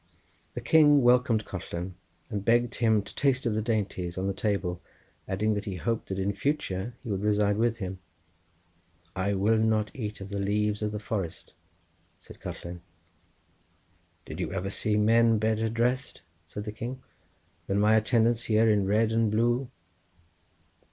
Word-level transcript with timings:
The 0.55 0.61
king 0.61 1.03
welcomed 1.03 1.45
Collen, 1.45 1.91
and 2.31 2.43
begged 2.43 2.73
him 2.73 3.03
to 3.03 3.13
taste 3.13 3.45
of 3.45 3.53
the 3.53 3.61
dainties 3.61 4.17
on 4.17 4.25
the 4.25 4.33
table, 4.33 4.81
adding 5.27 5.53
that 5.53 5.65
he 5.65 5.75
hoped 5.75 6.09
that 6.09 6.17
in 6.17 6.33
future 6.33 6.95
he 7.03 7.09
would 7.09 7.21
reside 7.21 7.57
with 7.57 7.77
him. 7.77 7.99
"I 9.15 9.35
will 9.35 9.59
not 9.59 9.91
eat 9.93 10.19
of 10.19 10.29
the 10.29 10.39
leaves 10.39 10.81
of 10.81 10.91
the 10.91 10.97
forest," 10.97 11.53
said 12.19 12.39
Collen. 12.39 12.79
"Did 14.25 14.39
you 14.39 14.51
ever 14.51 14.71
see 14.71 14.97
men 14.97 15.37
better 15.37 15.69
dressed?" 15.69 16.23
said 16.47 16.63
the 16.63 16.71
king, 16.71 17.03
"than 17.67 17.77
my 17.77 17.93
attendants 17.95 18.45
here 18.45 18.67
in 18.67 18.87
red 18.87 19.11
and 19.11 19.29
blue?" 19.29 19.69